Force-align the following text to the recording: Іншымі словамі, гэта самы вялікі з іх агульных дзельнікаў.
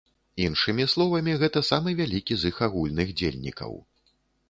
Іншымі 0.45 0.87
словамі, 0.93 1.35
гэта 1.45 1.63
самы 1.71 1.89
вялікі 2.01 2.33
з 2.43 2.55
іх 2.55 2.65
агульных 2.71 3.17
дзельнікаў. 3.23 3.71